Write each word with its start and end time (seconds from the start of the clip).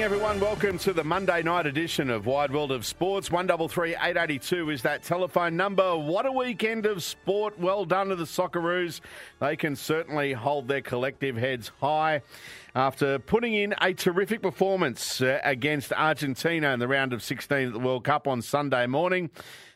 morning, 0.00 0.14
everyone. 0.14 0.40
Welcome 0.40 0.78
to 0.78 0.94
the 0.94 1.04
Monday 1.04 1.42
night 1.42 1.66
edition 1.66 2.08
of 2.08 2.24
Wide 2.24 2.50
World 2.50 2.72
of 2.72 2.86
Sports. 2.86 3.30
One 3.30 3.46
double 3.46 3.68
three 3.68 3.94
eight 4.00 4.16
eighty 4.16 4.38
two 4.38 4.70
is 4.70 4.80
that 4.80 5.02
telephone 5.02 5.58
number. 5.58 5.94
What 5.94 6.24
a 6.24 6.32
weekend 6.32 6.86
of 6.86 7.02
sport! 7.02 7.58
Well 7.58 7.84
done 7.84 8.08
to 8.08 8.16
the 8.16 8.24
Socceroos. 8.24 9.02
They 9.40 9.56
can 9.56 9.76
certainly 9.76 10.32
hold 10.32 10.68
their 10.68 10.80
collective 10.80 11.36
heads 11.36 11.70
high 11.82 12.22
after 12.74 13.18
putting 13.18 13.52
in 13.52 13.74
a 13.82 13.92
terrific 13.92 14.40
performance 14.40 15.20
uh, 15.20 15.38
against 15.44 15.92
Argentina 15.92 16.72
in 16.72 16.80
the 16.80 16.88
round 16.88 17.12
of 17.12 17.22
sixteen 17.22 17.66
at 17.66 17.74
the 17.74 17.78
World 17.78 18.04
Cup 18.04 18.26
on 18.26 18.40
Sunday 18.40 18.86
morning. 18.86 19.28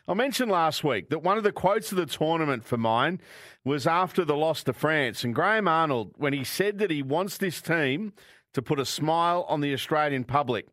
I 0.07 0.15
mentioned 0.15 0.49
last 0.49 0.83
week 0.83 1.09
that 1.09 1.21
one 1.21 1.37
of 1.37 1.43
the 1.43 1.51
quotes 1.51 1.91
of 1.91 1.99
the 1.99 2.07
tournament 2.07 2.65
for 2.65 2.77
mine 2.77 3.21
was 3.63 3.85
after 3.85 4.25
the 4.25 4.35
loss 4.35 4.63
to 4.63 4.73
France, 4.73 5.23
and 5.23 5.35
Graham 5.35 5.67
Arnold 5.67 6.15
when 6.17 6.33
he 6.33 6.43
said 6.43 6.79
that 6.79 6.89
he 6.89 7.03
wants 7.03 7.37
this 7.37 7.61
team 7.61 8.13
to 8.55 8.61
put 8.61 8.79
a 8.79 8.85
smile 8.85 9.45
on 9.47 9.61
the 9.61 9.73
Australian 9.73 10.23
public. 10.23 10.65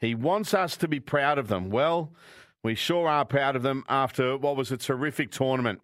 He 0.00 0.14
wants 0.14 0.54
us 0.54 0.76
to 0.78 0.88
be 0.88 1.00
proud 1.00 1.36
of 1.38 1.48
them. 1.48 1.68
Well, 1.68 2.12
we 2.62 2.74
sure 2.74 3.08
are 3.08 3.24
proud 3.24 3.56
of 3.56 3.62
them 3.62 3.84
after 3.88 4.36
what 4.36 4.56
was 4.56 4.72
a 4.72 4.76
terrific 4.76 5.30
tournament. 5.30 5.80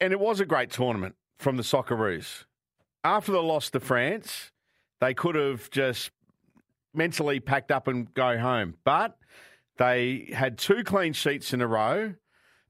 And 0.00 0.12
it 0.12 0.20
was 0.20 0.40
a 0.40 0.46
great 0.46 0.70
tournament 0.70 1.16
from 1.38 1.56
the 1.56 1.62
Socceroos. 1.62 2.44
After 3.02 3.32
the 3.32 3.42
loss 3.42 3.70
to 3.70 3.80
France, 3.80 4.50
they 5.00 5.14
could 5.14 5.34
have 5.34 5.70
just 5.70 6.10
mentally 6.92 7.40
packed 7.40 7.70
up 7.70 7.88
and 7.88 8.12
go 8.14 8.38
home. 8.38 8.76
But 8.84 9.16
they 9.78 10.30
had 10.32 10.58
two 10.58 10.84
clean 10.84 11.12
sheets 11.12 11.52
in 11.52 11.60
a 11.60 11.66
row 11.66 12.14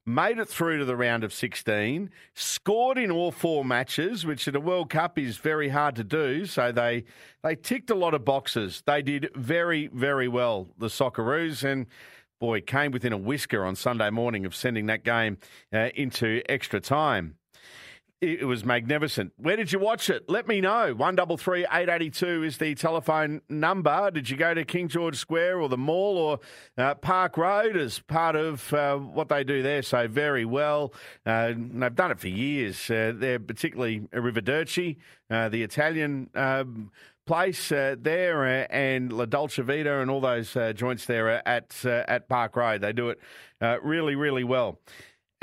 made 0.05 0.37
it 0.37 0.47
through 0.47 0.77
to 0.79 0.85
the 0.85 0.95
round 0.95 1.23
of 1.23 1.33
16, 1.33 2.09
scored 2.33 2.97
in 2.97 3.09
all 3.11 3.31
four 3.31 3.65
matches, 3.65 4.25
which 4.25 4.47
at 4.47 4.55
a 4.55 4.59
World 4.59 4.89
Cup 4.89 5.17
is 5.17 5.37
very 5.37 5.69
hard 5.69 5.95
to 5.95 6.03
do. 6.03 6.45
So 6.45 6.71
they 6.71 7.05
they 7.43 7.55
ticked 7.55 7.89
a 7.89 7.95
lot 7.95 8.13
of 8.13 8.23
boxes. 8.23 8.83
They 8.85 9.01
did 9.01 9.29
very, 9.35 9.87
very 9.87 10.27
well, 10.27 10.67
the 10.77 10.87
Socceroos, 10.87 11.63
and 11.63 11.87
boy, 12.39 12.61
came 12.61 12.91
within 12.91 13.13
a 13.13 13.17
whisker 13.17 13.65
on 13.65 13.75
Sunday 13.75 14.09
morning 14.09 14.45
of 14.45 14.55
sending 14.55 14.85
that 14.87 15.03
game 15.03 15.37
uh, 15.73 15.89
into 15.95 16.41
extra 16.47 16.79
time 16.79 17.35
it 18.33 18.45
was 18.45 18.65
magnificent. 18.65 19.33
Where 19.37 19.55
did 19.55 19.71
you 19.71 19.79
watch 19.79 20.09
it? 20.09 20.29
Let 20.29 20.47
me 20.47 20.61
know. 20.61 20.93
One 20.93 21.15
double 21.15 21.37
three 21.37 21.65
eight 21.71 21.89
eighty 21.89 22.09
two 22.09 22.43
is 22.43 22.57
the 22.57 22.75
telephone 22.75 23.41
number. 23.49 24.11
Did 24.11 24.29
you 24.29 24.37
go 24.37 24.53
to 24.53 24.65
King 24.65 24.87
George 24.87 25.17
Square 25.17 25.61
or 25.61 25.69
the 25.69 25.77
mall 25.77 26.17
or 26.17 26.39
uh, 26.77 26.95
Park 26.95 27.37
Road 27.37 27.77
as 27.77 27.99
part 27.99 28.35
of 28.35 28.73
uh, 28.73 28.97
what 28.97 29.29
they 29.29 29.43
do 29.43 29.61
there? 29.61 29.81
So 29.81 30.07
very 30.07 30.45
well. 30.45 30.93
Uh, 31.25 31.53
they've 31.55 31.95
done 31.95 32.11
it 32.11 32.19
for 32.19 32.27
years. 32.27 32.89
Uh, 32.89 33.13
they're 33.15 33.39
particularly 33.39 34.01
Arrivederci, 34.13 34.97
uh, 35.29 35.49
the 35.49 35.63
Italian. 35.63 36.29
Um, 36.35 36.91
place 37.25 37.71
uh, 37.71 37.95
there 37.99 38.45
uh, 38.45 38.67
and 38.69 39.11
La 39.11 39.25
Dolce 39.25 39.63
Vita 39.63 39.99
and 39.99 40.11
all 40.11 40.21
those 40.21 40.55
uh, 40.55 40.73
joints 40.73 41.05
there 41.05 41.27
at 41.47 41.83
at 41.83 42.29
Park 42.29 42.55
Road. 42.55 42.81
They 42.81 42.93
do 42.93 43.09
it 43.09 43.19
really, 43.81 44.13
really 44.13 44.43
well. 44.43 44.79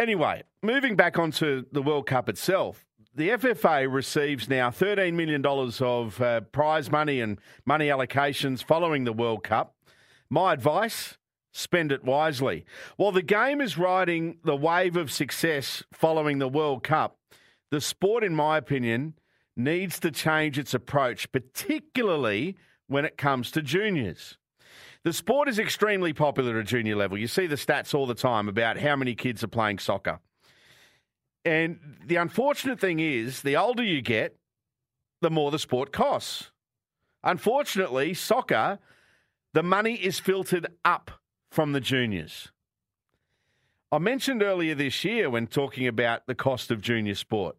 Anyway, 0.02 0.42
moving 0.64 0.96
back 0.96 1.16
onto 1.16 1.64
the 1.70 1.80
World 1.80 2.06
Cup 2.06 2.28
itself, 2.28 2.84
the 3.14 3.28
FFA 3.28 3.86
receives 3.88 4.48
now 4.48 4.68
$13 4.68 5.14
million 5.14 5.46
of 5.46 6.20
uh, 6.20 6.40
prize 6.40 6.90
money 6.90 7.20
and 7.20 7.38
money 7.64 7.86
allocations 7.86 8.64
following 8.64 9.04
the 9.04 9.12
World 9.12 9.44
Cup. 9.44 9.76
My 10.28 10.54
advice 10.54 11.18
spend 11.52 11.92
it 11.92 12.02
wisely. 12.02 12.64
While 12.96 13.12
the 13.12 13.22
game 13.22 13.60
is 13.60 13.78
riding 13.78 14.38
the 14.42 14.56
wave 14.56 14.96
of 14.96 15.12
success 15.12 15.84
following 15.92 16.40
the 16.40 16.48
World 16.48 16.82
Cup, 16.82 17.18
the 17.70 17.80
sport, 17.80 18.24
in 18.24 18.34
my 18.34 18.58
opinion, 18.58 19.14
needs 19.56 20.00
to 20.00 20.10
change 20.10 20.58
its 20.58 20.74
approach, 20.74 21.30
particularly 21.30 22.56
when 22.88 23.04
it 23.04 23.16
comes 23.16 23.52
to 23.52 23.62
juniors. 23.62 24.36
The 25.04 25.12
sport 25.12 25.48
is 25.48 25.58
extremely 25.58 26.12
popular 26.12 26.60
at 26.60 26.66
junior 26.66 26.94
level. 26.94 27.18
You 27.18 27.26
see 27.26 27.46
the 27.46 27.56
stats 27.56 27.92
all 27.92 28.06
the 28.06 28.14
time 28.14 28.48
about 28.48 28.78
how 28.78 28.94
many 28.94 29.14
kids 29.14 29.42
are 29.42 29.48
playing 29.48 29.80
soccer. 29.80 30.20
And 31.44 31.98
the 32.06 32.16
unfortunate 32.16 32.78
thing 32.78 33.00
is, 33.00 33.42
the 33.42 33.56
older 33.56 33.82
you 33.82 34.00
get, 34.00 34.36
the 35.20 35.30
more 35.30 35.50
the 35.50 35.58
sport 35.58 35.92
costs. 35.92 36.52
Unfortunately, 37.24 38.14
soccer, 38.14 38.78
the 39.52 39.62
money 39.64 39.94
is 39.94 40.20
filtered 40.20 40.68
up 40.84 41.10
from 41.50 41.72
the 41.72 41.80
juniors. 41.80 42.52
I 43.90 43.98
mentioned 43.98 44.42
earlier 44.42 44.74
this 44.74 45.04
year 45.04 45.28
when 45.28 45.48
talking 45.48 45.86
about 45.86 46.26
the 46.26 46.34
cost 46.34 46.70
of 46.70 46.80
junior 46.80 47.16
sport. 47.16 47.56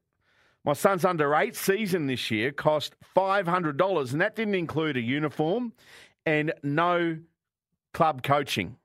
My 0.66 0.73
son's 0.73 1.03
under 1.03 1.35
eight 1.35 1.57
season 1.57 2.07
this 2.07 2.31
year 2.31 2.53
cost 2.53 2.96
$500, 3.16 4.12
and 4.13 4.22
that 4.22 4.35
didn't 4.38 4.56
include 4.56 4.96
a 4.96 5.01
uniform 5.01 5.73
and 6.25 6.53
no 6.63 7.17
club 7.93 8.23
coaching. 8.23 8.77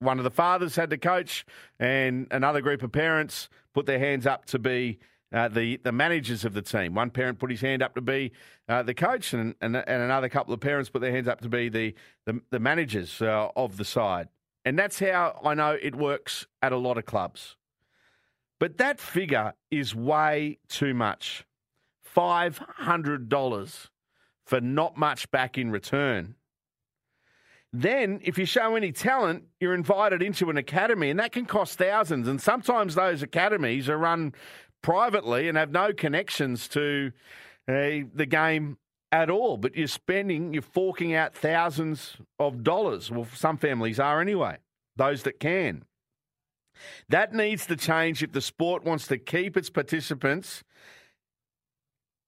One 0.00 0.18
of 0.18 0.24
the 0.24 0.30
fathers 0.30 0.76
had 0.76 0.90
to 0.90 0.98
coach, 0.98 1.46
and 1.78 2.26
another 2.30 2.60
group 2.60 2.82
of 2.82 2.92
parents 2.92 3.48
put 3.72 3.86
their 3.86 3.98
hands 3.98 4.26
up 4.26 4.44
to 4.46 4.58
be 4.58 4.98
uh, 5.32 5.48
the 5.48 5.78
the 5.78 5.92
managers 5.92 6.44
of 6.44 6.52
the 6.52 6.62
team. 6.62 6.94
One 6.94 7.10
parent 7.10 7.38
put 7.38 7.50
his 7.50 7.60
hand 7.60 7.82
up 7.82 7.94
to 7.94 8.00
be 8.00 8.32
uh, 8.68 8.82
the 8.82 8.94
coach, 8.94 9.32
and, 9.32 9.54
and, 9.60 9.76
and 9.76 10.02
another 10.02 10.28
couple 10.28 10.52
of 10.52 10.60
parents 10.60 10.90
put 10.90 11.00
their 11.00 11.12
hands 11.12 11.28
up 11.28 11.40
to 11.42 11.48
be 11.48 11.68
the 11.68 11.94
the, 12.26 12.40
the 12.50 12.58
managers 12.58 13.22
uh, 13.22 13.48
of 13.56 13.76
the 13.76 13.84
side. 13.84 14.28
And 14.64 14.78
that's 14.78 14.98
how 14.98 15.40
I 15.44 15.54
know 15.54 15.76
it 15.80 15.94
works 15.94 16.46
at 16.62 16.72
a 16.72 16.78
lot 16.78 16.98
of 16.98 17.04
clubs. 17.04 17.56
But 18.58 18.78
that 18.78 19.00
figure 19.00 19.54
is 19.70 19.94
way 19.94 20.58
too 20.68 20.94
much. 20.94 21.44
Five 22.02 22.58
hundred 22.58 23.28
dollars 23.28 23.90
for 24.46 24.60
not 24.60 24.96
much 24.96 25.30
back 25.30 25.58
in 25.58 25.70
return. 25.70 26.36
Then, 27.76 28.20
if 28.22 28.38
you 28.38 28.46
show 28.46 28.76
any 28.76 28.92
talent, 28.92 29.46
you're 29.58 29.74
invited 29.74 30.22
into 30.22 30.48
an 30.48 30.56
academy, 30.56 31.10
and 31.10 31.18
that 31.18 31.32
can 31.32 31.44
cost 31.44 31.76
thousands. 31.76 32.28
And 32.28 32.40
sometimes 32.40 32.94
those 32.94 33.20
academies 33.20 33.88
are 33.88 33.98
run 33.98 34.32
privately 34.80 35.48
and 35.48 35.58
have 35.58 35.72
no 35.72 35.92
connections 35.92 36.68
to 36.68 37.10
uh, 37.66 38.06
the 38.14 38.28
game 38.28 38.78
at 39.10 39.28
all. 39.28 39.56
But 39.56 39.74
you're 39.74 39.88
spending, 39.88 40.54
you're 40.54 40.62
forking 40.62 41.16
out 41.16 41.34
thousands 41.34 42.16
of 42.38 42.62
dollars. 42.62 43.10
Well, 43.10 43.26
some 43.34 43.56
families 43.56 43.98
are 43.98 44.20
anyway, 44.20 44.58
those 44.94 45.24
that 45.24 45.40
can. 45.40 45.84
That 47.08 47.34
needs 47.34 47.66
to 47.66 47.74
change 47.74 48.22
if 48.22 48.30
the 48.30 48.40
sport 48.40 48.84
wants 48.84 49.08
to 49.08 49.18
keep 49.18 49.56
its 49.56 49.68
participants 49.68 50.62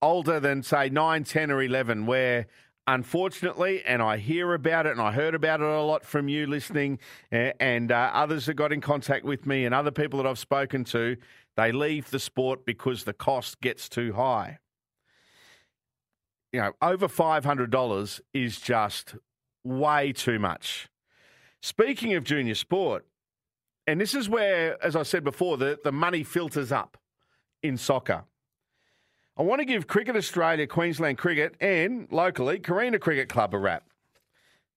older 0.02 0.40
than, 0.40 0.64
say, 0.64 0.88
9, 0.88 1.22
10, 1.22 1.52
or 1.52 1.62
11, 1.62 2.06
where 2.06 2.48
unfortunately, 2.86 3.82
and 3.84 4.00
I 4.02 4.16
hear 4.16 4.54
about 4.54 4.86
it, 4.86 4.92
and 4.92 5.00
I 5.00 5.12
heard 5.12 5.34
about 5.34 5.60
it 5.60 5.66
a 5.66 5.82
lot 5.82 6.04
from 6.04 6.28
you 6.28 6.46
listening, 6.46 6.98
and 7.30 7.90
uh, 7.90 8.10
others 8.12 8.46
that 8.46 8.54
got 8.54 8.72
in 8.72 8.80
contact 8.80 9.24
with 9.24 9.46
me, 9.46 9.64
and 9.64 9.74
other 9.74 9.90
people 9.90 10.22
that 10.22 10.28
I've 10.28 10.38
spoken 10.38 10.84
to, 10.84 11.16
they 11.56 11.72
leave 11.72 12.10
the 12.10 12.18
sport 12.18 12.64
because 12.64 13.04
the 13.04 13.12
cost 13.12 13.60
gets 13.60 13.88
too 13.88 14.12
high. 14.12 14.58
You 16.52 16.60
know, 16.60 16.72
over 16.80 17.08
$500 17.08 18.20
is 18.32 18.60
just 18.60 19.14
way 19.64 20.12
too 20.12 20.38
much. 20.38 20.88
Speaking 21.60 22.14
of 22.14 22.24
junior 22.24 22.54
sport, 22.54 23.04
and 23.86 24.00
this 24.00 24.14
is 24.14 24.28
where, 24.28 24.82
as 24.84 24.96
I 24.96 25.02
said 25.02 25.24
before, 25.24 25.56
the, 25.56 25.78
the 25.82 25.92
money 25.92 26.22
filters 26.24 26.72
up 26.72 26.96
in 27.62 27.76
soccer. 27.76 28.24
I 29.38 29.42
want 29.42 29.60
to 29.60 29.66
give 29.66 29.86
Cricket 29.86 30.16
Australia, 30.16 30.66
Queensland 30.66 31.18
Cricket, 31.18 31.56
and 31.60 32.08
locally, 32.10 32.58
Carina 32.58 32.98
Cricket 32.98 33.28
Club 33.28 33.52
a 33.52 33.58
rap. 33.58 33.84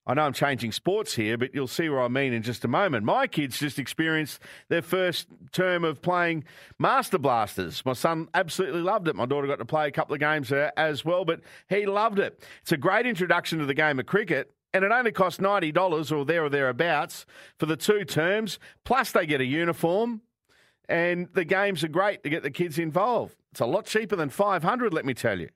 I 0.06 0.16
know 0.16 0.24
I'm 0.24 0.34
changing 0.34 0.74
sports 0.74 1.16
here, 1.16 1.38
but 1.38 1.54
you'll 1.54 1.68
see 1.68 1.88
what 1.88 2.00
I 2.00 2.08
mean 2.10 2.34
in 2.34 2.42
just 2.42 2.66
a 2.66 2.68
moment. 2.68 3.06
My 3.06 3.26
kids 3.26 3.58
just 3.58 3.80
experienced 3.80 4.42
their 4.68 4.82
first 4.82 5.28
term 5.54 5.86
of 5.86 6.02
playing 6.02 6.44
Master 6.78 7.18
Blasters. 7.18 7.86
My 7.86 7.94
son 7.94 8.28
absolutely 8.34 8.82
loved 8.82 9.08
it. 9.08 9.16
My 9.16 9.26
daughter 9.26 9.48
got 9.48 9.60
to 9.60 9.66
play 9.66 9.88
a 9.88 9.92
couple 9.92 10.14
of 10.14 10.20
games 10.20 10.52
as 10.52 11.06
well, 11.06 11.24
but 11.24 11.40
he 11.70 11.86
loved 11.86 12.20
it. 12.20 12.44
It's 12.62 12.74
a 12.74 12.78
great 12.78 13.06
introduction 13.06 13.60
to 13.60 13.66
the 13.66 13.74
game 13.74 13.98
of 13.98 14.08
cricket. 14.08 14.52
And 14.74 14.84
it 14.84 14.92
only 14.92 15.12
costs 15.12 15.40
$90 15.40 16.12
or 16.12 16.26
there 16.26 16.46
or 16.46 16.50
thereabouts 16.50 17.26
for 17.58 17.66
the 17.66 17.78
two 17.78 18.04
terms. 18.04 18.60
Plus, 18.84 19.12
they 19.12 19.26
get 19.26 19.42
a 19.42 19.46
uniform. 19.46 20.22
And 20.90 21.30
the 21.34 21.46
games 21.46 21.84
are 21.84 21.88
great 21.88 22.24
to 22.24 22.30
get 22.30 22.42
the 22.42 22.50
kids 22.52 22.80
involved. 22.80 23.36
It's 23.52 23.62
a 23.62 23.66
lot 23.66 23.86
cheaper 23.86 24.16
than 24.16 24.30
500, 24.30 24.92
let 24.92 25.06
me 25.06 25.14
tell 25.14 25.40
you. 25.40 25.50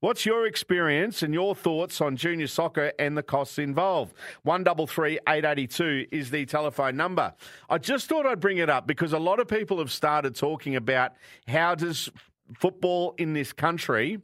What's 0.00 0.26
your 0.26 0.46
experience 0.46 1.22
and 1.22 1.32
your 1.32 1.54
thoughts 1.54 2.02
on 2.02 2.16
junior 2.16 2.46
soccer 2.46 2.92
and 2.98 3.16
the 3.16 3.22
costs 3.22 3.58
involved? 3.58 4.14
One 4.42 4.62
double 4.62 4.86
three 4.86 5.18
eight 5.26 5.46
eighty 5.46 5.66
two 5.66 6.04
is 6.12 6.30
the 6.30 6.44
telephone 6.44 6.98
number. 6.98 7.32
I 7.70 7.78
just 7.78 8.06
thought 8.06 8.26
I'd 8.26 8.38
bring 8.38 8.58
it 8.58 8.68
up 8.68 8.86
because 8.86 9.14
a 9.14 9.18
lot 9.18 9.40
of 9.40 9.48
people 9.48 9.78
have 9.78 9.90
started 9.90 10.34
talking 10.34 10.76
about 10.76 11.12
how 11.48 11.74
does 11.74 12.10
football 12.54 13.14
in 13.16 13.32
this 13.32 13.54
country 13.54 14.20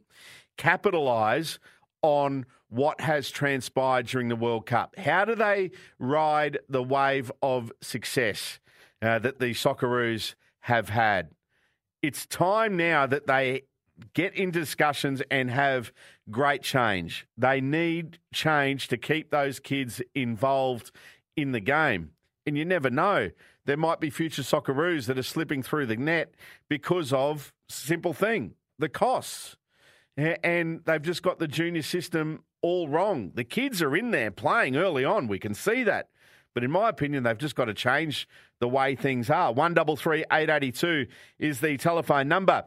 capitalise 0.57 1.57
on 2.03 2.45
what 2.69 3.01
has 3.01 3.31
transpired 3.31 4.05
during 4.05 4.27
the 4.27 4.35
World 4.35 4.67
Cup. 4.67 4.95
How 4.99 5.25
do 5.25 5.33
they 5.33 5.71
ride 5.97 6.59
the 6.69 6.83
wave 6.83 7.31
of 7.41 7.71
success 7.81 8.59
uh, 9.01 9.17
that 9.19 9.39
the 9.39 9.51
Socceroos 9.55 10.35
have 10.63 10.89
had? 10.89 11.29
it's 12.03 12.25
time 12.25 12.75
now 12.75 13.07
that 13.07 13.25
they 13.25 13.63
get 14.13 14.35
in 14.35 14.51
discussions 14.51 15.23
and 15.31 15.49
have 15.49 15.91
great 16.29 16.61
change. 16.61 17.25
They 17.37 17.61
need 17.61 18.19
change 18.33 18.89
to 18.89 18.97
keep 18.97 19.31
those 19.31 19.59
kids 19.59 20.01
involved 20.13 20.91
in 21.37 21.53
the 21.53 21.61
game. 21.61 22.11
And 22.45 22.57
you 22.57 22.65
never 22.65 22.89
know. 22.89 23.31
There 23.65 23.77
might 23.77 24.01
be 24.01 24.09
future 24.09 24.41
Socceroos 24.41 25.05
that 25.05 25.17
are 25.17 25.23
slipping 25.23 25.63
through 25.63 25.85
the 25.85 25.95
net 25.95 26.35
because 26.67 27.13
of 27.13 27.53
simple 27.69 28.13
thing, 28.13 28.55
the 28.77 28.89
costs. 28.89 29.55
And 30.17 30.81
they've 30.83 31.01
just 31.01 31.23
got 31.23 31.39
the 31.39 31.47
junior 31.47 31.81
system 31.81 32.43
all 32.61 32.89
wrong. 32.89 33.31
The 33.33 33.45
kids 33.45 33.81
are 33.81 33.95
in 33.95 34.11
there 34.11 34.29
playing 34.29 34.75
early 34.75 35.05
on. 35.05 35.29
We 35.29 35.39
can 35.39 35.53
see 35.53 35.83
that. 35.83 36.09
But 36.53 36.63
in 36.63 36.69
my 36.69 36.89
opinion, 36.89 37.23
they've 37.23 37.37
just 37.37 37.55
got 37.55 37.65
to 37.65 37.73
change 37.73 38.27
the 38.59 38.67
way 38.67 38.95
things 38.95 39.29
are. 39.29 39.51
One 39.51 39.73
double 39.73 39.95
three 39.95 40.23
eight 40.31 40.49
eighty 40.49 40.71
two 40.71 41.07
is 41.39 41.59
the 41.59 41.77
telephone 41.77 42.27
number. 42.27 42.61